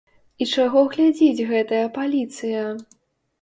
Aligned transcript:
І 0.43 0.45
чаго 0.53 0.79
глядзіць 0.95 1.45
гэтая 1.51 1.83
паліцыя! 1.99 2.65